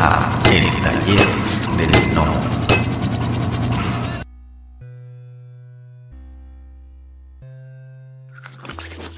[0.00, 1.26] a El Taller
[1.76, 2.24] del No.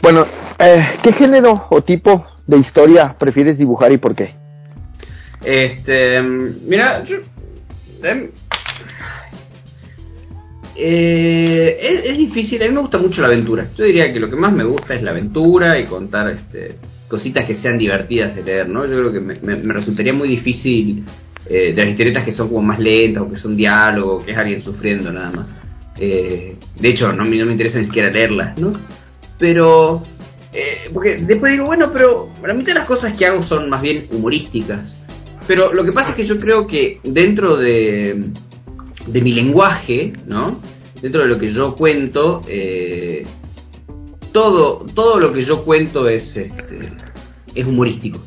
[0.02, 0.26] Bueno,
[0.58, 4.34] eh, ¿qué género o tipo de historia prefieres dibujar y por qué?
[5.44, 7.16] Este, mira, yo,
[8.02, 8.30] em,
[10.76, 13.66] eh, es, es, difícil, a mí me gusta mucho la aventura.
[13.76, 16.76] Yo diría que lo que más me gusta es la aventura y contar este,
[17.10, 18.86] cositas que sean divertidas de leer, ¿no?
[18.86, 21.04] Yo creo que me, resultaría muy difícil
[21.46, 24.38] eh, de las historietas que son como más lentas o que son diálogo, que es
[24.38, 25.52] alguien sufriendo nada más.
[25.98, 28.72] Eh, de hecho, no, no, me interesa ni siquiera leerlas, ¿no?
[29.38, 30.02] Pero,
[30.52, 33.82] eh, porque después digo, bueno, pero la mitad de las cosas que hago son más
[33.82, 34.94] bien humorísticas.
[35.48, 38.24] Pero lo que pasa es que yo creo que dentro de,
[39.06, 40.60] de mi lenguaje, ¿no?
[41.02, 42.42] Dentro de lo que yo cuento,
[44.32, 46.92] todo, todo lo que yo cuento es, este,
[47.54, 48.20] es humorístico,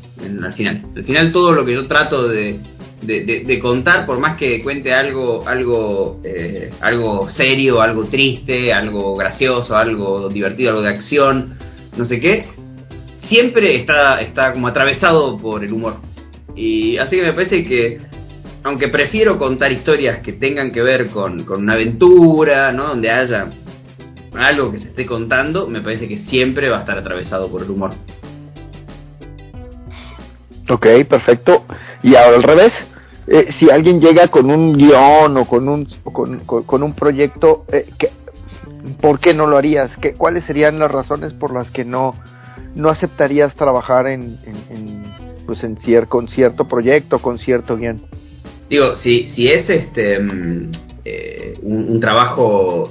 [0.44, 0.84] al final.
[0.96, 2.60] Al final todo lo que yo trato de,
[3.02, 9.76] de, contar, por más que cuente algo, algo, eh, algo serio, algo triste, algo gracioso,
[9.76, 11.54] algo divertido, algo de acción,
[11.98, 12.46] no sé qué,
[13.22, 15.96] siempre está, está como atravesado por el humor.
[16.56, 18.00] Y así que me parece que,
[18.64, 22.90] aunque prefiero contar historias que tengan que ver con, con una aventura, ¿no?
[22.90, 23.48] Donde haya
[24.36, 27.70] algo que se esté contando, me parece que siempre va a estar atravesado por el
[27.70, 27.92] humor.
[30.70, 31.66] Ok, perfecto.
[32.02, 32.72] Y ahora al revés,
[33.28, 37.86] eh, si alguien llega con un guion o con un, con, con, un proyecto, eh,
[39.00, 39.92] ¿por qué no lo harías?
[40.02, 42.16] ¿Qué, ¿Cuáles serían las razones por las que no,
[42.76, 44.38] no aceptarías trabajar en,
[44.70, 45.04] en,
[45.46, 48.02] pues en con cierto proyecto, con cierto guion?
[48.70, 50.72] Digo, si, si es este mm,
[51.06, 52.90] eh, un, un, trabajo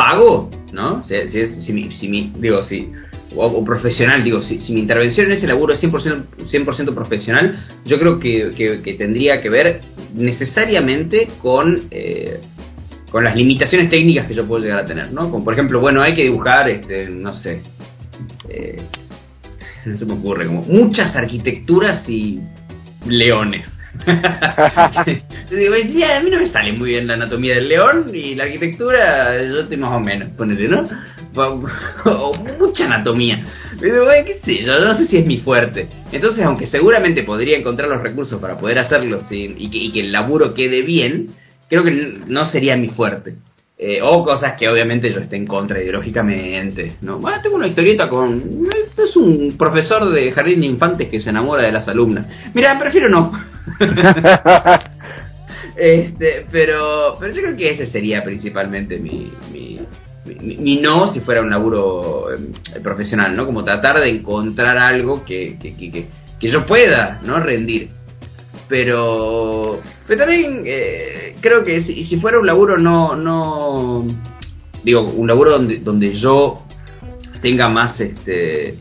[0.00, 1.04] pago, ¿no?
[1.06, 2.90] Si, si, digo, si,
[3.36, 7.98] o, profesional, digo, si, si, mi intervención en ese laburo es 100%, 100 profesional, yo
[7.98, 8.50] creo que,
[8.82, 9.82] que, tendría que ver
[10.14, 12.40] necesariamente con, eh,
[13.10, 15.30] con las limitaciones técnicas que yo puedo llegar a tener, ¿no?
[15.30, 17.60] Como por ejemplo, bueno, hay que dibujar, este, no sé,
[18.48, 18.80] eh,
[19.84, 22.40] no se me ocurre, como muchas arquitecturas y
[23.06, 23.68] leones.
[25.50, 29.42] digo, a mí no me sale muy bien la anatomía del león y la arquitectura,
[29.44, 30.84] yo estoy más o menos, ponele, ¿no?
[31.34, 33.44] O mucha anatomía.
[33.80, 35.86] Pero, qué sé yo, no sé si es mi fuerte.
[36.10, 40.54] Entonces, aunque seguramente podría encontrar los recursos para poder hacerlo sin, y, que, el laburo
[40.54, 41.28] quede bien,
[41.68, 41.92] creo que
[42.26, 43.36] no sería mi fuerte.
[43.78, 46.96] Eh, o cosas que obviamente yo esté en contra ideológicamente.
[47.00, 47.18] ¿no?
[47.18, 48.68] Bueno, tengo una historieta con.
[48.98, 52.26] Es un profesor de jardín de infantes que se enamora de las alumnas.
[52.52, 53.32] Mira, prefiero no.
[55.76, 61.50] este, pero, pero yo creo que ese sería principalmente mi, mi, no si fuera un
[61.50, 63.46] laburo em, profesional, ¿no?
[63.46, 66.06] Como tratar de encontrar algo que, que, que,
[66.38, 67.40] que yo pueda, ¿no?
[67.40, 67.90] Rendir.
[68.68, 74.06] Pero, pero también eh, creo que si, si, fuera un laburo no, no,
[74.84, 76.62] digo, un laburo donde, donde yo
[77.42, 78.76] tenga más, este,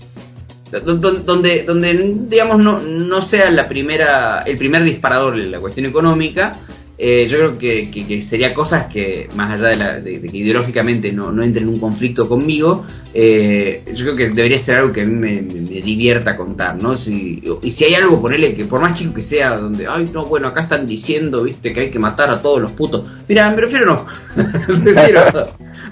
[0.71, 6.59] donde, donde digamos no, no sea la primera, el primer disparador de la cuestión económica,
[7.01, 11.13] eh, yo creo que, que, sería cosas que, más allá de, la, de, que ideológicamente
[11.13, 15.03] no, no entren en un conflicto conmigo, eh, yo creo que debería ser algo que
[15.03, 15.41] a mí me,
[15.81, 16.97] divierta contar, ¿no?
[16.97, 20.25] Si, y si hay algo, ponerle que por más chico que sea, donde, ay, no,
[20.25, 23.05] bueno, acá están diciendo, viste, que hay que matar a todos los putos.
[23.29, 24.05] Mira, prefiero no.
[24.83, 25.21] prefiero,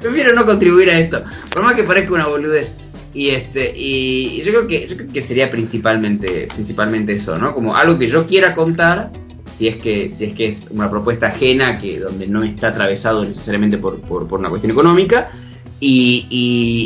[0.02, 1.24] prefiero no contribuir a esto.
[1.54, 2.76] Por más que parezca una boludez.
[3.14, 7.54] Y este y, yo creo que yo creo que sería principalmente principalmente eso, ¿no?
[7.54, 9.12] Como algo que yo quiera contar
[9.58, 13.24] si es que si es que es una propuesta ajena que donde no está atravesado
[13.24, 15.32] necesariamente por, por, una cuestión económica
[15.80, 16.28] y,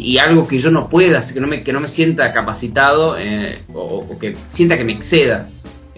[0.06, 3.60] y, algo que yo no pueda que no me que no me sienta capacitado eh,
[3.74, 5.50] o, que sienta que me exceda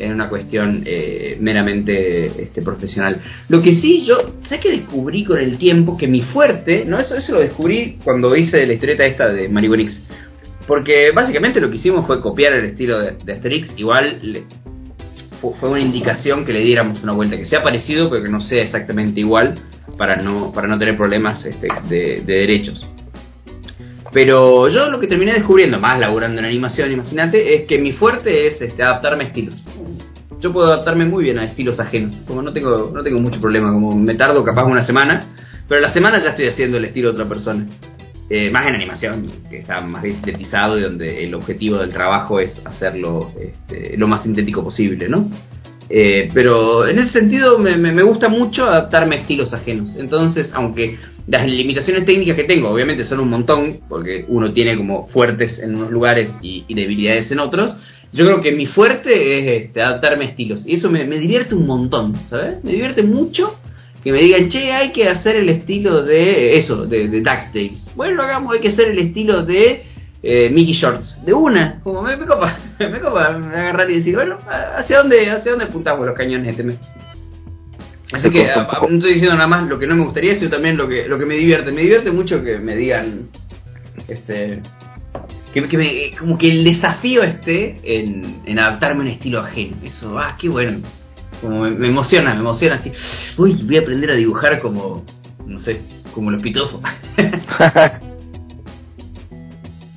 [0.06, 3.22] en una cuestión eh, meramente este, profesional.
[3.50, 7.16] Lo que sí, yo sé que descubrí con el tiempo que mi fuerte, no eso,
[7.16, 10.00] eso lo descubrí cuando hice la historieta esta de Maribonix.
[10.68, 13.74] Porque básicamente lo que hicimos fue copiar el estilo de, Asterix.
[13.78, 14.20] Igual
[15.60, 18.64] fue una indicación que le diéramos una vuelta, que sea parecido pero que no sea
[18.64, 19.56] exactamente igual
[19.98, 22.86] para no, para no tener problemas este, de, derechos.
[24.14, 28.48] Pero yo lo que terminé descubriendo, más laburando en animación, imagínate, es que mi fuerte
[28.48, 29.56] es este, adaptarme a estilos.
[30.44, 33.72] Yo puedo adaptarme muy bien a estilos ajenos, como no tengo, no tengo mucho problema,
[33.72, 35.22] como me tardo capaz una semana,
[35.70, 37.66] pero a la semana ya estoy haciendo el estilo de otra persona.
[38.30, 42.42] Eh, más en animación, que está más bien sintetizado y donde el objetivo del trabajo
[42.42, 45.30] es hacerlo este, lo más sintético posible, ¿no?
[45.90, 49.96] Eh, pero en ese sentido me, me, gusta mucho adaptarme a estilos ajenos.
[49.98, 50.98] Entonces, aunque
[51.28, 55.76] las limitaciones técnicas que tengo obviamente son un montón, porque uno tiene como fuertes en
[55.76, 57.76] unos lugares y, debilidades en otros,
[58.14, 59.10] yo creo que mi fuerte
[59.60, 60.64] es este, adaptarme a estilos.
[60.66, 62.64] Y eso me, me divierte un montón, ¿sabes?
[62.64, 63.60] Me divierte mucho
[64.04, 67.90] que me digan, che, hay que hacer el estilo de eso, de, de DuckTales.
[67.96, 69.82] Bueno, lo hagamos, hay que hacer el estilo de
[70.22, 71.24] eh, Mickey Shorts.
[71.26, 74.38] De una, como me, me copa, me copa agarrar y decir, bueno,
[74.78, 76.80] ¿hacia dónde, hacia dónde apuntamos los cañones este mes?
[78.12, 80.50] Así que a- a- no estoy diciendo nada más lo que no me gustaría, sino
[80.52, 81.72] también lo que, lo que me divierte.
[81.72, 83.30] Me divierte mucho que me digan,
[84.08, 84.62] este,
[85.54, 89.78] que, me, como que el desafío esté en, adaptarme a un estilo ajeno.
[89.84, 90.80] Eso, ah, qué bueno.
[91.42, 92.92] Como me, emociona, me emociona así.
[93.38, 95.04] Uy, voy a aprender a dibujar como,
[95.46, 95.80] no sé,
[96.14, 96.82] como los pitufos.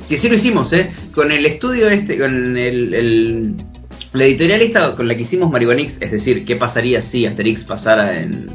[0.08, 0.90] que sí lo hicimos, ¿eh?
[1.14, 3.54] Con el estudio este, con el, el-
[4.12, 8.18] la editorial esta con la que hicimos Marihuanix, es decir, qué pasaría si Asterix pasara
[8.18, 8.46] en,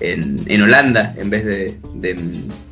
[0.00, 2.10] en, en Holanda en vez de, de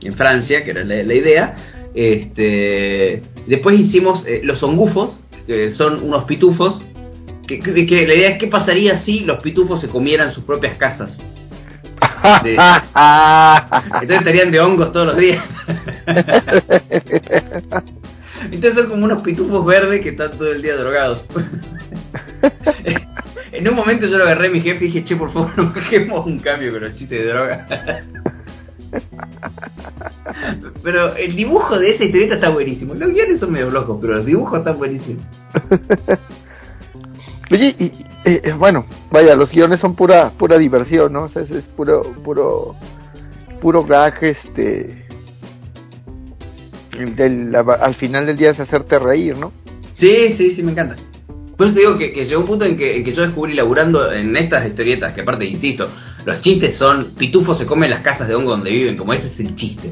[0.03, 1.57] en, Francia, que era la idea.
[1.95, 6.81] Este, después hicimos eh, los ongufos, que son unos pitufos,
[7.47, 10.77] que, que- que la idea es qué pasaría si los pitufos se comieran sus propias
[10.79, 11.19] casas.
[12.45, 12.53] De-
[14.03, 15.43] entonces estarían de hongos todos los días.
[18.51, 21.25] Entonces son como unos pitufos verdes que están todo el día drogados.
[23.53, 25.73] en un momento yo lo agarré a mi jefe y dije, che, por favor, no
[25.75, 27.67] bajemos un cambio con los chistes de droga.
[30.83, 32.95] Pero el dibujo de esa historieta está buenísimo.
[32.95, 35.23] Los guiones son medio locos, pero los dibujos están buenísimos.
[37.53, 37.85] Oye, y,
[38.25, 41.25] eh, eh, bueno, vaya, los guiones son pura pura diversión, ¿no?
[41.25, 42.77] O sea, es, es puro puro
[43.61, 45.07] puro gag, este
[47.17, 49.53] del- al final del día es hacerte reír, ¿no?
[49.99, 50.97] Sí, sí, sí, me encanta.
[51.57, 53.55] Por eso te digo que, que llegó un punto en que, en que yo descubrí
[53.55, 55.87] laburando en estas historietas, que aparte, insisto,
[56.25, 59.41] los chistes son, pitufos se comen las casas de hongo donde viven, como ese es
[59.41, 59.91] el chiste.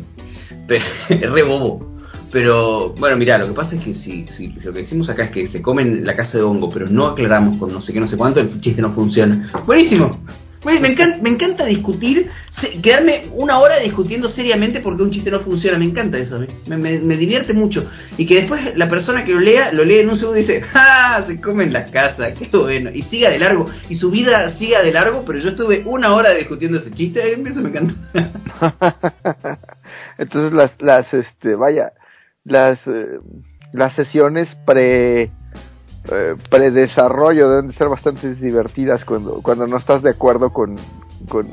[1.09, 1.99] Es re bobo.
[2.31, 5.25] Pero, bueno, mira, lo que pasa es que si, si, si lo que decimos acá
[5.25, 8.01] es que se comen la casa de hongo, pero no aclaramos con no sé qué,
[8.01, 9.51] no sé cuánto, el chiste no funciona.
[9.65, 10.21] Buenísimo.
[10.63, 12.31] Bueno, me, encanta, me encanta discutir,
[12.83, 15.79] quedarme una hora discutiendo seriamente porque un chiste no funciona.
[15.79, 17.89] Me encanta eso, me, me, me divierte mucho.
[18.17, 20.63] Y que después la persona que lo lea, lo lee en un segundo y dice,
[20.75, 21.23] ¡ah!
[21.27, 22.91] Se comen las casas, qué bueno.
[22.93, 23.67] Y siga de largo.
[23.89, 27.23] Y su vida siga de largo, pero yo estuve una hora discutiendo ese chiste.
[27.33, 27.95] Eso me encanta.
[30.19, 31.93] Entonces las las este, vaya,
[32.45, 33.21] las eh,
[33.73, 35.31] las sesiones pre
[36.11, 40.77] eh, predesarrollo deben de ser bastante divertidas cuando cuando no estás de acuerdo con
[41.29, 41.47] con,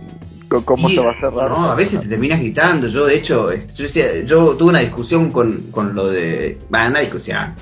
[0.47, 1.49] con cómo se va a cerrar.
[1.49, 2.87] No, a veces te terminas gritando.
[2.87, 3.89] Yo, de hecho, este,
[4.25, 6.57] yo, yo tuve una discusión con, con lo de.
[6.73, 7.55] Va, una discusión.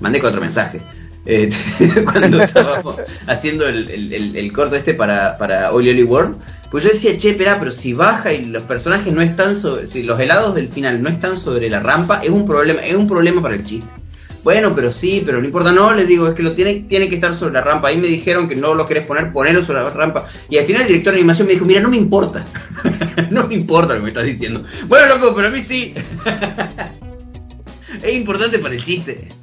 [0.00, 0.82] Mandé cuatro mensajes.
[1.24, 1.50] Eh,
[2.04, 2.96] cuando estábamos
[3.26, 6.36] haciendo el, el, el- el corto este para, para Oli Oli World.
[6.70, 9.86] Pues yo decía, che, espera, pero si baja y los personajes no están sobre.
[9.88, 13.08] Si los helados del final no están sobre la rampa, es un problema, es un
[13.08, 13.88] problema para el chiste.
[14.46, 17.16] Bueno, pero sí, pero no importa, no, les digo, es que lo tiene, tiene que
[17.16, 17.88] estar sobre la rampa.
[17.88, 20.28] Ahí me dijeron que no lo querés poner, ponelo sobre la rampa.
[20.48, 22.44] Y al final el director de animación me dijo, mira, no me importa.
[23.32, 24.62] no me importa lo que me estás diciendo.
[24.86, 25.94] Bueno, loco, pero a mí sí.
[28.04, 29.26] es importante para el chiste.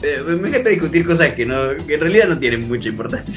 [0.00, 3.34] Eh, me encanta discutir cosas que, no, que en realidad no tienen mucha importancia.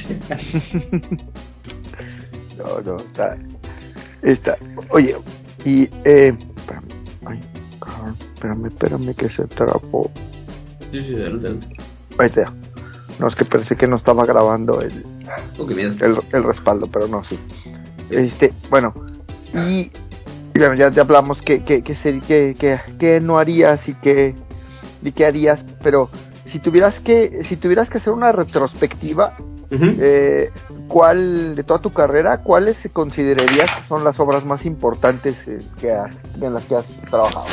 [2.55, 3.35] No, no, está.
[4.21, 4.57] está.
[4.89, 5.15] Oye,
[5.65, 5.89] y.
[6.05, 6.35] Eh,
[7.25, 7.39] ay,
[8.41, 10.09] espérame, espérame que se trabó.
[10.91, 11.15] Sí, sí.
[12.17, 12.51] Ahí está.
[13.19, 15.05] No, es que pensé que no estaba grabando el,
[15.67, 15.73] qué
[16.05, 17.37] el, el respaldo, pero no, sí.
[18.09, 18.93] Este, bueno,
[19.53, 19.91] y,
[20.53, 23.93] y bueno, ya, ya hablamos que, que, que, ser- que, que, que no harías y
[23.93, 24.35] que,
[25.03, 26.09] y qué harías, pero
[26.45, 29.33] si tuvieras que, si tuvieras que hacer una retrospectiva,
[30.01, 30.51] eh,
[30.89, 35.91] ¿cuál, de toda tu carrera, cuáles considerarías que son las obras más importantes eh, que
[35.93, 37.45] has- en las que has trabajado?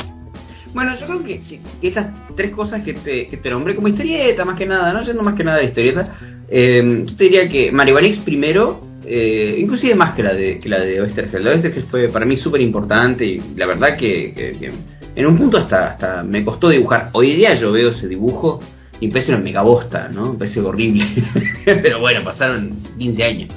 [0.75, 4.59] Bueno, yo creo que, que- esas tres cosas que te, que nombré como historieta, más
[4.59, 6.15] que nada, no yendo más que nada de historieta,
[6.49, 10.83] eh, yo te diría que Marihuanix primero, eh, inclusive más que la de, que la
[10.83, 11.45] de Oesterfeld.
[11.45, 14.71] La Oesterfeld fue para mí súper importante y la verdad que, que-
[15.17, 17.11] en un punto hasta, hasta me costó dibujar.
[17.13, 18.61] Hoy día yo veo ese dibujo
[19.01, 20.33] y parece una megabosta, ¿no?
[20.35, 21.05] Me parece horrible.
[21.65, 23.49] Pero bueno, pasaron 15 años.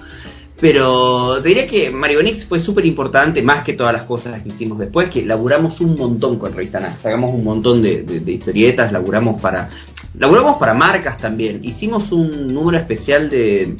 [0.62, 5.10] Pero diría que Marionix fue súper importante, más que todas las cosas que hicimos después,
[5.10, 6.98] que laburamos un montón con Revista.
[7.02, 9.70] Sacamos un montón de, historietas, laburamos para.
[10.14, 11.62] Laburamos para marcas también.
[11.64, 13.76] Hicimos un número especial de,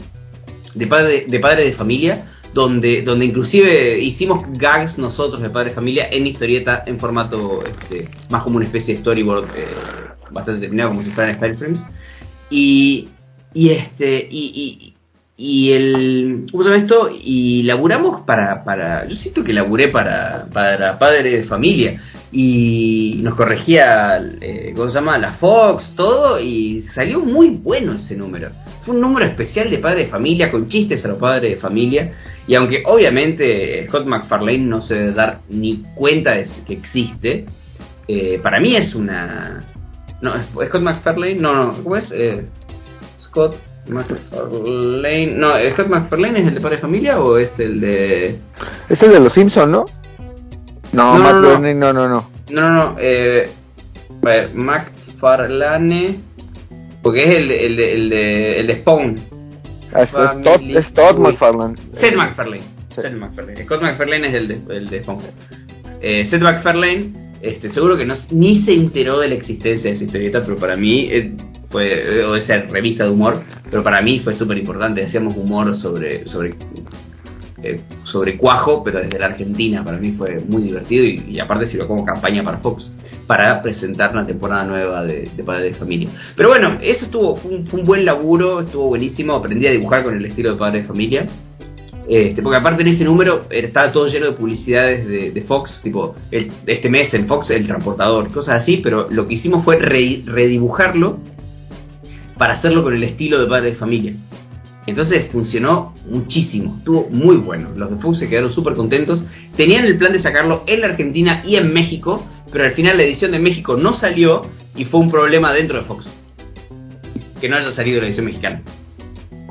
[0.74, 5.76] de padre de padre de familia, donde, donde inclusive hicimos gags nosotros de padre de
[5.76, 9.68] familia en historieta en formato este, más como una especie de storyboard eh,
[10.32, 11.84] bastante terminado, como si fueran style frames.
[12.50, 13.08] Y,
[13.54, 14.91] y este, y,
[15.44, 17.10] y el ¿cómo se llama esto?
[17.20, 22.00] y laburamos para para yo siento que laburé para para padre de familia
[22.32, 25.18] y nos corregía eh, ¿cómo se llama?
[25.18, 28.50] la Fox todo y salió muy bueno ese número
[28.86, 32.12] fue un número especial de padre de familia con chistes a los padres de familia
[32.46, 37.46] y aunque obviamente Scott McFarlane no se debe dar ni cuenta de que existe
[38.08, 39.66] eh, para mí es una
[40.22, 42.12] no Scott McFarlane no no ¿cómo es?
[42.12, 42.46] Eh,
[43.18, 45.34] Scott McFarlane.
[45.36, 48.40] No, ¿Scott McFarlane es el de Padre de Familia o es el de.?
[48.90, 49.86] Es el de los Simpsons, ¿no?
[50.94, 52.30] No, no, McFarlane, no, no, no.
[52.52, 52.96] No, no, no.
[53.00, 53.50] Eh,
[54.54, 56.20] McFarlane.
[57.02, 59.20] Porque es el, el, de, el, de, el de Spawn.
[59.94, 61.76] Ah, es, Todd, McFarlane.
[61.94, 62.64] Seth MacFarlane.
[62.90, 63.64] Seth MacFarlane.
[63.64, 65.20] Scott MacFarlane es el de, el de Spawn.
[66.02, 67.12] Eh, Seth MacFarlane,
[67.42, 70.76] este, seguro que no, ni se enteró de la existencia de esa historieta, pero para
[70.76, 71.34] mí eh,
[71.72, 75.06] fue, o esa revista de humor, pero para mí fue súper importante.
[75.06, 76.56] Hacíamos humor sobre, sobre,
[77.64, 79.84] eh, sobre Cuajo, pero desde la Argentina.
[79.84, 82.92] Para mí fue muy divertido y, aparte sirvió como campaña para Fox,
[83.26, 86.10] para presentar una temporada nueva de, Padre de Familia.
[86.36, 89.36] Pero bueno, eso estuvo, fue un, buen laburo, estuvo buenísimo.
[89.36, 91.26] Aprendí a dibujar con el estilo de Padre de Familia.
[92.08, 96.90] Este, porque aparte en ese número estaba todo lleno de publicidades de, Fox, tipo este
[96.90, 101.20] mes en Fox el transportador, cosas así, pero lo que hicimos fue redibujarlo
[102.42, 104.14] para hacerlo con el estilo de padre de familia.
[104.88, 107.70] Entonces funcionó muchísimo, estuvo muy bueno.
[107.76, 109.24] Los de Fox se quedaron súper contentos.
[109.56, 113.04] Tenían el plan de sacarlo en la Argentina y en México, pero al final la
[113.04, 114.42] edición de México no salió
[114.76, 116.10] y fue un problema dentro de Fox.
[117.40, 118.64] Que no haya salido la edición mexicana.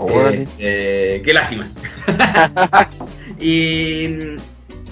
[0.08, 1.68] Eh, eh, qué lástima.
[3.40, 4.04] y,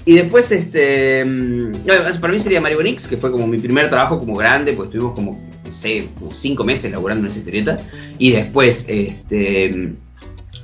[0.05, 1.25] y después, este.
[1.25, 1.73] Mm,
[2.21, 5.17] para mí sería Mario Bonix, que fue como mi primer trabajo como grande, pues estuvimos
[5.17, 5.48] como
[5.80, 6.08] sé,
[6.40, 7.78] cinco meses laburando en esa historieta.
[8.18, 9.94] Y después, este.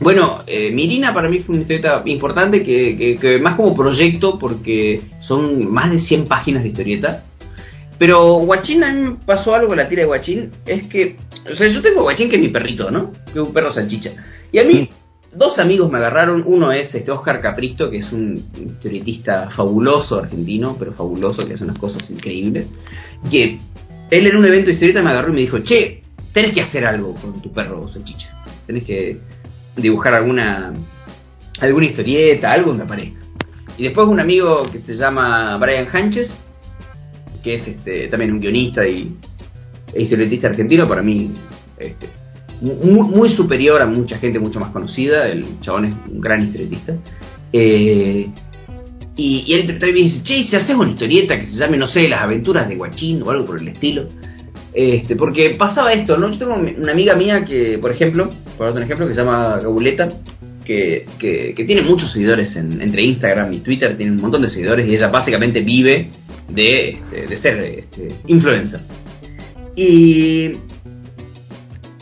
[0.00, 5.02] Bueno, eh, Mirina para mí fue una historieta importante que, que, más como proyecto porque
[5.20, 7.24] son más de 100 páginas de historieta.
[7.98, 11.16] Pero Guachín, a mí me pasó algo con la tira de Guachín, es que,
[11.50, 13.12] o sea, yo tengo Guachín que es mi perrito, ¿no?
[13.26, 14.10] Que es un perro salchicha.
[14.50, 14.88] Y a mí,
[15.34, 20.76] dos amigos me agarraron, uno es este Oscar Capristo, que es un historietista fabuloso argentino,
[20.78, 22.70] pero fabuloso, que hace unas cosas increíbles,
[23.30, 23.58] que
[24.10, 26.84] él en un evento de historieta me agarró y me dijo, che, tenés que hacer
[26.84, 28.44] algo con tu perro salchicha.
[28.66, 29.18] Tenés que
[29.76, 30.72] dibujar alguna,
[31.60, 33.20] alguna historieta, algo donde aparezca.
[33.76, 36.30] Y después un amigo que se llama Brian Hanches,
[37.42, 39.16] que es este, también un guionista y
[39.92, 41.30] e historietista argentino, para mí
[41.78, 42.08] este,
[42.60, 45.28] muy, superior a mucha gente mucho más conocida.
[45.28, 46.94] El chabón es un gran historietista.
[47.52, 48.28] Eh,
[49.16, 52.08] y, y, él me dice, che, si haces una historieta que se llame, no sé,
[52.08, 54.08] Las aventuras de Guachín o algo por el estilo.
[54.72, 56.32] Este, porque pasaba esto, ¿no?
[56.32, 60.08] Yo tengo una amiga mía que, por ejemplo, por otro ejemplo, que se llama Gabuleta,
[60.64, 64.86] que, que, tiene muchos seguidores en, entre Instagram y Twitter, tiene un montón de seguidores
[64.88, 66.08] y ella básicamente vive
[66.48, 68.80] de, este, de ser este, influencer.
[69.76, 70.52] Y,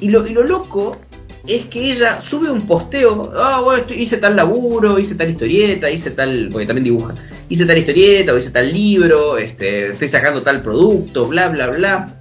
[0.01, 0.99] y, lo, y lo loco
[1.47, 6.13] es que ella sube un posteo, ah, bueno, hice tal laburo, hice tal historieta, hice
[6.13, 7.15] tal, porque también dibuja,
[7.49, 12.17] hice tal historieta o hice tal libro, este, estoy sacando tal producto, bla, bla, bla.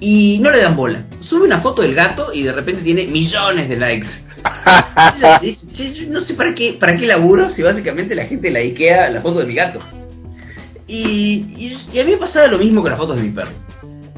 [0.00, 1.04] Y no le dan bola.
[1.20, 4.08] Sube una foto del gato y de repente tiene millones de likes.
[6.08, 9.46] no sé para qué, para qué laburo si básicamente la gente likea la foto de
[9.46, 9.80] mi gato.
[10.88, 13.52] Y, y, y a mí me pasaba lo mismo con las fotos de mi perro.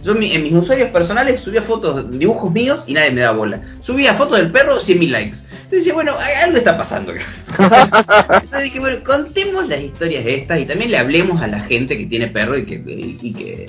[0.04, 3.60] Yo en mis usuarios personales subía fotos, dibujos míos y nadie me da bola.
[3.80, 5.36] Subía fotos del perro, 100.000 likes.
[5.50, 8.26] Entonces dije, bueno, algo está pasando acá.
[8.34, 12.04] Entonces dije, bueno, contemos las historias estas y también le hablemos a la gente que
[12.04, 13.66] tiene perro y que, y, que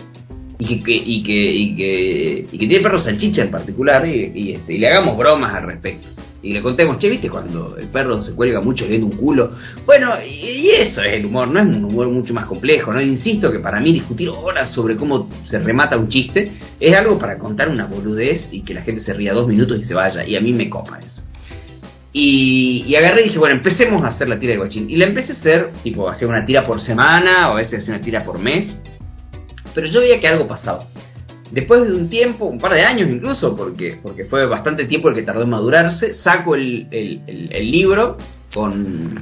[0.59, 4.73] y que, y que, y que, y que, tiene perro salchicha en particular y, este,
[4.73, 6.09] y le hagamos bromas al respecto
[6.45, 9.53] y le contemos, che, ¿viste cuando el perro se cuelga mucho viendo un culo?
[9.83, 13.01] Bueno, y, eso es el humor, no es un humor mucho más complejo, ¿no?
[13.01, 17.39] Insisto que para mí discutir horas sobre cómo se remata un chiste es algo para
[17.39, 20.35] contar una boludez y que la gente se ría dos minutos y se vaya, y
[20.35, 21.23] a mí me copa eso.
[22.13, 24.87] Y, agarré y dije, bueno, empecemos a hacer la tira de guachín.
[24.87, 27.95] Y la empecé a hacer, tipo, hacía una tira por semana, o a veces hacía
[27.95, 28.77] una tira por mes.
[29.73, 30.85] Pero yo veía que algo pasaba
[31.51, 35.15] después de un tiempo, un par de años incluso, porque, porque fue bastante tiempo el
[35.15, 38.17] que tardó en madurarse, saco el, el, libro
[38.53, 39.19] con,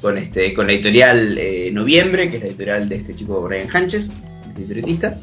[0.00, 3.68] con, este, con la editorial eh, Noviembre, que es la editorial de este chico Brian
[3.72, 4.08] Hanches,
[4.56, 5.14] este.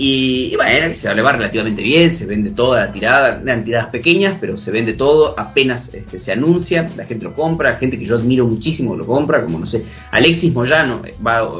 [0.00, 4.56] Y, bueno, se va relativamente bien, se vende toda la tirada, eran tiradas pequeñas, pero
[4.56, 8.46] se vende todo, apenas este, se anuncia, la gente lo compra, gente que yo admiro
[8.46, 9.82] muchísimo lo compra, como no sé,
[10.12, 11.14] Alexis Moyano, eh,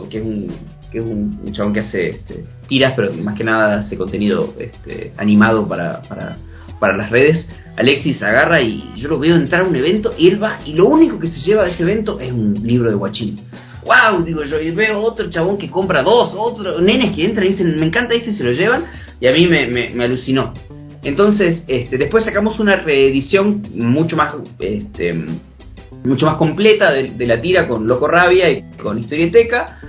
[0.08, 0.46] que es un
[0.90, 5.12] que es un, chabón que hace este, tiras, pero más que nada hace contenido este,
[5.16, 6.36] animado para, para,
[6.78, 10.42] para las redes, Alexis agarra y yo lo veo entrar a un evento y él
[10.42, 13.40] va y lo único que se lleva de ese evento es un libro de guachín.
[13.84, 14.22] ¡Wow!
[14.22, 17.78] Digo yo, y veo otro chabón que compra dos, otro nenes que entran y dicen,
[17.78, 18.84] me encanta este y se lo llevan,
[19.20, 20.52] y a mí me, me, alucinó.
[21.02, 25.14] Entonces, este, después sacamos una reedición mucho más, este,
[26.04, 29.80] mucho más completa de, la tira con Loco Rabia y con Historieteca,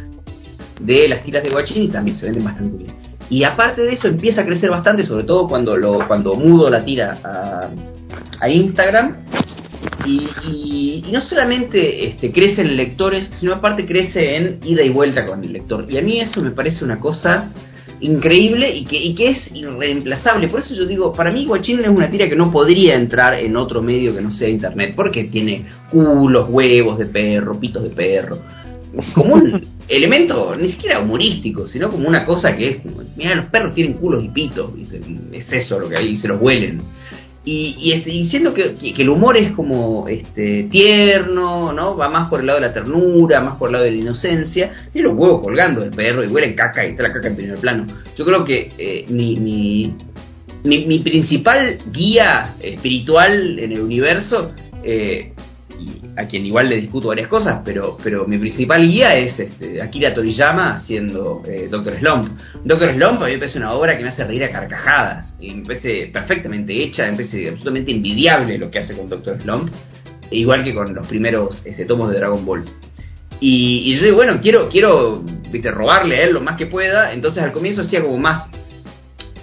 [0.79, 3.09] de las tiras de Guachín y también se venden bastante bien.
[3.29, 6.83] Y aparte de eso empieza a crecer bastante, sobre todo cuando lo cuando mudo la
[6.83, 7.17] tira
[8.41, 9.17] a, Instagram.
[10.05, 15.43] Y, no solamente este, crece en lectores, sino aparte crece en ida y vuelta con
[15.43, 15.85] el lector.
[15.89, 17.51] Y a mí eso me parece una cosa
[17.99, 20.47] increíble y que, y que es irreemplazable.
[20.47, 23.55] Por eso yo digo, para mí Guachín es una tira que no podría entrar en
[23.57, 28.37] otro medio que no sea internet, porque tiene culos, huevos de perro, pitos de perro
[29.13, 32.81] como un elemento ni siquiera humorístico, sino como una cosa que es,
[33.15, 34.71] mira, los perros tienen culos y pitos,
[35.31, 36.81] es eso lo que hay, se los huelen.
[37.45, 41.95] Y, y diciendo que, el humor es como este tierno, ¿no?
[41.95, 44.71] Va más por el lado de la ternura, más por el lado de la inocencia.
[44.91, 47.57] Tiene los huevos colgando del perro y huelen caca y está la caca en primer
[47.57, 47.87] plano.
[48.15, 49.95] Yo creo que eh, mi, mi,
[50.63, 54.51] mi, principal guía espiritual en el universo
[54.83, 55.31] eh,
[56.15, 60.13] a quien igual le discuto varias cosas, pero, pero mi principal guía es este, Akira
[60.13, 62.29] Toriyama haciendo eh, Doctor Slump.
[62.63, 65.53] Doctor Slump a mí me parece una obra que me hace reír a carcajadas, y
[65.53, 69.71] me parece perfectamente hecha, me parece absolutamente envidiable lo que hace con Doctor Slump,
[70.31, 72.63] igual que con los primeros este, tomos de Dragon Ball.
[73.41, 77.41] Y, yo digo, bueno, quiero, quiero ¿viste, robarle a él lo más que pueda, entonces
[77.41, 78.49] al comienzo hacía como más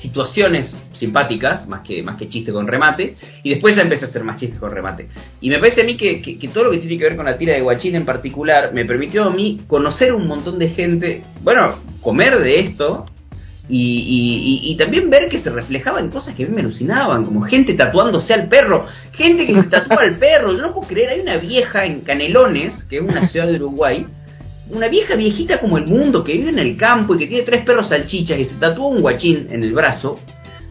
[0.01, 4.25] situaciones simpáticas, más que, más que chiste con remate, y después ya empecé a hacer
[4.25, 5.09] más chistes con remate.
[5.41, 7.37] Y me parece a mí que, que, todo lo que tiene que ver con la
[7.37, 11.75] tira de Guachín en particular me permitió a mí conocer un montón de gente, bueno,
[12.01, 13.07] comer de esto,
[13.69, 17.41] y, y, también ver que se reflejaba en cosas que a mí me alucinaban, como
[17.43, 21.21] gente tatuándose al perro, gente que se tatúa al perro, yo no puedo creer, hay
[21.21, 24.07] una vieja en Canelones, que es una ciudad de Uruguay,
[24.71, 27.65] una vieja viejita como el mundo que vive en el campo y que tiene tres
[27.65, 30.19] perros salchichas y se tatúa un guachín en el brazo,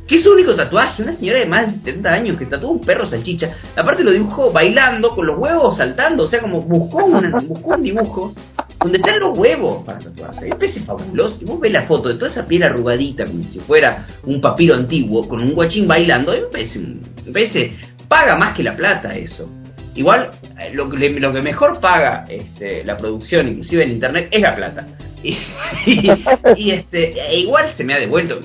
[0.08, 2.82] que es su único tatuaje, una señora de más de 70 años que tatúa un
[2.82, 7.32] perro salchicha, aparte lo dibujó bailando con los huevos saltando, o sea, como buscó un,
[7.48, 8.34] buscó un dibujo
[8.80, 10.48] donde están los huevos para tatuarse.
[10.48, 11.40] Es parece fabuloso.
[11.42, 14.76] Y vos ves la foto de toda esa piel arrugadita, como si fuera un papiro
[14.76, 17.74] antiguo, con un guachín bailando, me parece, me parece,
[18.08, 19.50] paga más que la plata eso.
[19.96, 20.30] Igual,
[20.60, 24.56] eh, lo que, lo que mejor paga este, la producción, inclusive en internet, es la
[24.56, 24.88] plata.
[25.24, 25.38] Y,
[26.72, 28.40] este, e igual se me ha devuelto.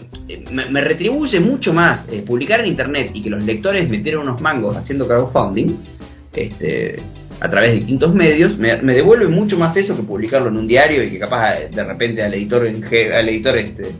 [0.50, 4.76] Me, retribuye mucho más eh, publicar en internet y que los lectores metieran unos mangos
[4.76, 5.76] haciendo crowdfunding
[6.32, 7.02] este,
[7.40, 8.56] a través de distintos medios.
[8.56, 11.84] Me, devuelve mucho más eso que publicarlo en un diario y que capaz eh, de
[11.84, 13.90] repente al editor, al editor este,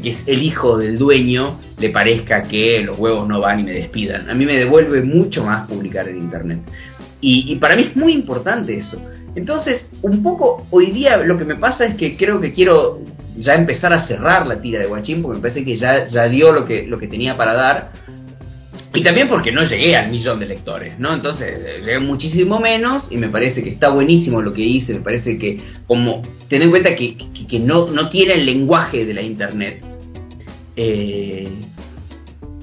[0.00, 3.72] que es el hijo del dueño, le parezca que los huevos no van y me
[3.72, 4.28] despidan.
[4.30, 6.60] A mí me devuelve mucho más publicar en internet.
[7.20, 9.00] Y, para mí es muy importante eso.
[9.34, 13.00] Entonces, un poco hoy día lo que me pasa es que creo que quiero
[13.38, 16.52] ya empezar a cerrar la tira de Guachín, porque me parece que ya, ya dio
[16.52, 17.92] lo que, lo que tenía para dar.
[18.94, 21.12] Y también porque no llegué al millón de lectores, ¿no?
[21.12, 25.36] Entonces llegué muchísimo menos y me parece que está buenísimo lo que hice, me parece
[25.36, 29.82] que como ten en cuenta que, que, no, no tiene el lenguaje de la internet,
[30.76, 31.48] eh,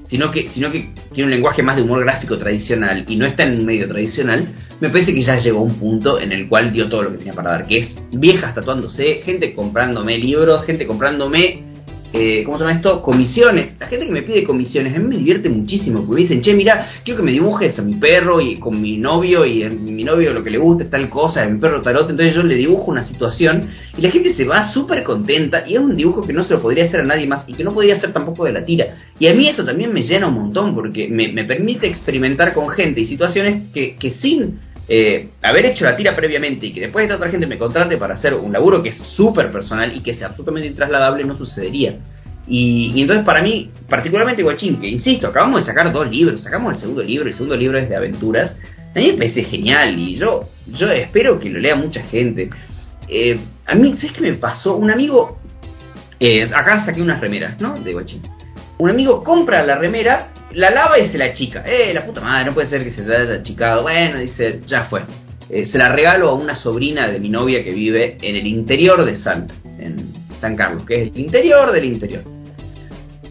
[0.04, 3.42] sino, que, sino que tiene un lenguaje más de humor gráfico tradicional y no está
[3.42, 4.48] en un medio tradicional,
[4.80, 7.18] me parece que ya llegó a un punto en el cual dio todo lo que
[7.18, 11.71] tenía para dar, que es viejas tatuándose, gente comprándome libros, gente comprándome
[12.12, 13.00] eh, ¿cómo se llama esto?
[13.02, 13.74] Comisiones.
[13.78, 16.54] La gente que me pide comisiones, a mí me divierte muchísimo, porque me dicen, che,
[16.54, 20.04] mira, quiero que me dibujes a mi perro y con mi novio, y a mi
[20.04, 22.90] novio lo que le gusta tal cosa, a mi perro tarot, entonces yo le dibujo
[22.90, 26.44] una situación, y la gente se va súper contenta, y es un dibujo que no
[26.44, 28.64] se lo podría hacer a nadie más, y que no podría hacer tampoco de la
[28.64, 28.96] tira.
[29.18, 32.68] Y a mí eso también me llena un montón, porque me, me permite experimentar con
[32.68, 34.58] gente y situaciones que, que sin
[34.94, 38.12] eh, haber hecho la tira previamente y que después esta otra gente me contrate para
[38.12, 41.96] hacer un laburo que es súper personal y que sea absolutamente intrasladable no sucedería.
[42.46, 46.80] Y, entonces para mí, particularmente Guachín, que insisto, acabamos de sacar dos libros, sacamos el
[46.80, 48.54] segundo libro, el segundo libro es de aventuras,
[48.94, 52.50] a mí me parece genial y yo, yo espero que lo lea mucha gente.
[53.08, 54.76] Eh, a mí, ¿sabes qué me pasó?
[54.76, 55.38] Un amigo,
[56.20, 57.80] eh, acá saqué unas remeras, ¿no?
[57.80, 58.20] De Guachín.
[58.82, 61.62] Un amigo compra la remera la lava y se la chica.
[61.64, 63.82] Eh, la puta madre, no puede ser que se te haya achicado.
[63.82, 65.02] Bueno, dice, ya fue.
[65.48, 69.04] Eh, se la regalo a una sobrina de mi novia que vive en el interior
[69.04, 72.24] de Salta, en San Carlos, que es el interior del interior.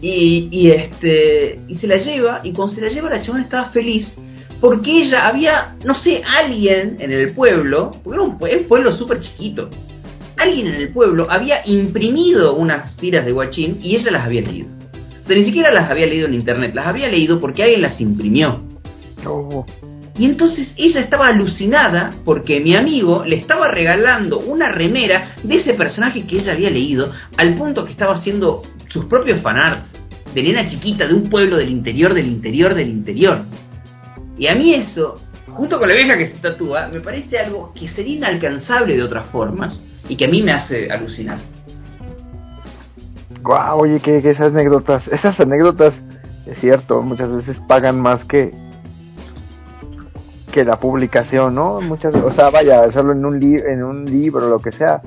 [0.00, 3.68] Y, y, este y se la lleva, y cuando se la lleva la chabona estaba
[3.72, 4.10] feliz
[4.58, 9.68] porque ella había, no sé, alguien en el pueblo, porque era un, pueblo súper chiquito,
[10.38, 14.81] alguien en el pueblo había imprimido unas tiras de guachín y ella las había leído.
[15.22, 18.00] O sea, ni siquiera las había leído en internet, las había leído porque alguien las
[18.00, 18.62] imprimió.
[19.24, 19.64] Oh.
[20.18, 25.74] Y entonces ella estaba alucinada porque mi amigo le estaba regalando una remera de ese
[25.74, 29.94] personaje que ella había leído, al punto que estaba haciendo sus propios fanarts
[30.34, 33.42] de nena chiquita de un pueblo del interior, del interior, del interior.
[34.36, 35.14] Y a mí eso,
[35.48, 39.28] junto con la vieja que se tatúa, me parece algo que sería inalcanzable de otras
[39.28, 41.38] formas y que a mí me hace alucinar.
[43.42, 45.92] Guau, oye, que, que esas anécdotas, esas anécdotas,
[46.46, 48.52] es cierto, muchas veces pagan más que
[50.52, 51.80] que la publicación, ¿no?
[51.80, 55.00] Muchas, o sea, vaya, solo en un li en un libro, lo que sea,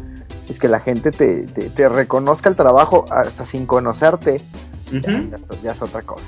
[0.49, 4.41] es que la gente te, te, te reconozca el trabajo hasta sin conocerte,
[4.91, 6.25] ya, ya es otra cosa.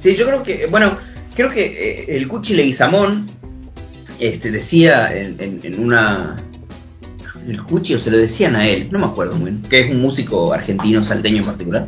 [0.00, 0.96] Sí, yo creo que, bueno,
[1.34, 3.28] creo que eh, el Cuchi Leguizamón
[4.18, 6.36] este, decía en, en- en una...
[7.48, 9.90] El Cuchi o se lo decían a él, no me acuerdo muy bien, que es
[9.90, 11.86] un músico argentino, salteño en particular,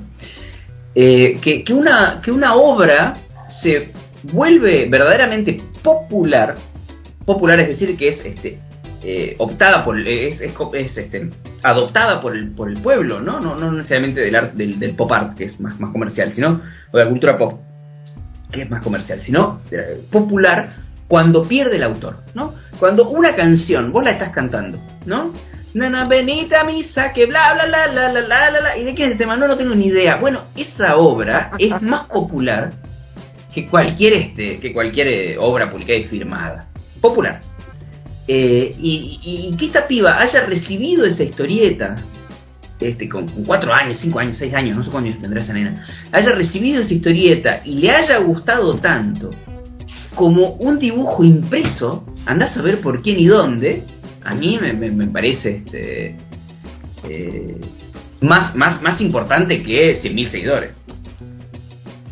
[0.95, 3.15] eh, que, que una, que una obra
[3.63, 3.91] se
[4.33, 6.57] vuelve verdaderamente popular,
[7.27, 8.59] popular es decir, que es este,
[9.03, 11.29] eh, optada por, es, es, es, este,
[11.63, 13.41] adoptada por el, por el pueblo, ¿no?
[13.41, 16.61] No, no necesariamente del, art, del, del pop art, que es más, más comercial, sino,
[16.91, 17.61] o de la cultura pop,
[18.51, 20.75] que es más comercial, sino eh, popular
[21.09, 22.55] cuando pierde el autor, ¿no?
[22.79, 25.33] Cuando una canción, vos la estás cantando, ¿no?
[25.75, 28.77] Nana, venite a misa, que bla, bla, bla, bla, bla, bla, bla, bla.
[28.79, 29.37] ¿Y de qué es el tema?
[29.37, 30.17] No, no tengo ni idea.
[30.17, 32.73] Bueno, esa obra es más popular
[33.55, 36.67] que cualquier, este, que cualquier eh, obra publicada y firmada.
[37.01, 37.41] Popular.
[38.27, 41.97] Eh, y, y- y que esta piba haya recibido esa historieta,
[42.79, 45.87] este, con, con cuatro años, cinco años, seis años, no sé años tendrá esa nena,
[46.13, 49.31] haya recibido esa historieta y le haya gustado tanto
[50.15, 53.83] como un dibujo impreso, andás a ver por quién y dónde,
[54.25, 56.17] a mí me, me- me parece este,
[57.09, 57.61] eh,
[58.21, 60.71] más, más, más importante que 100.000 seguidores.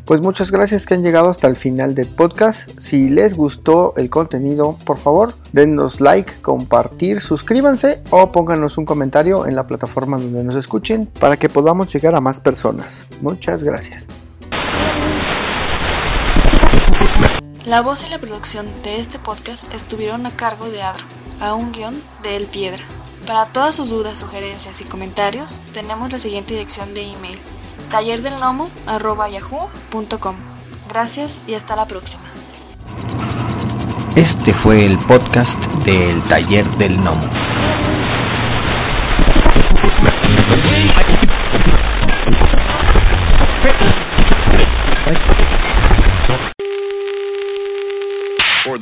[0.05, 2.71] Pues muchas gracias que han llegado hasta el final del podcast.
[2.81, 9.47] Si les gustó el contenido, por favor, denos like, compartir, suscríbanse o pónganos un comentario
[9.47, 13.07] en la plataforma donde nos escuchen para que podamos llegar a más personas.
[13.21, 14.07] Muchas gracias.
[17.67, 21.05] La voz y la producción de este podcast estuvieron a cargo de Adro,
[21.41, 22.85] a un guion de El Piedra.
[23.27, 27.39] Para todas sus dudas, sugerencias y comentarios, tenemos la siguiente dirección de email:
[27.91, 30.37] tallerdelnomo@yahoo.com.
[30.89, 32.25] Gracias y hasta la próxima.
[34.17, 37.31] Este fue el podcast del Taller del Gnomo.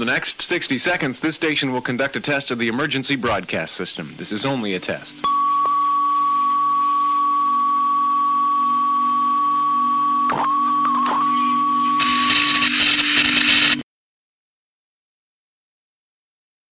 [0.06, 4.14] Next 60 seconds, this station will conduct a test of the emergency broadcast system.
[4.16, 5.16] This is only a test.